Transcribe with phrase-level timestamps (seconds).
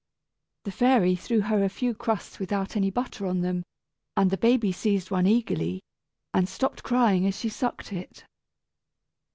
[0.63, 3.61] The fairy threw her a few crusts without any butter on them,
[4.17, 5.79] and the baby seized one eagerly,
[6.33, 8.25] and stopped crying as she sucked it.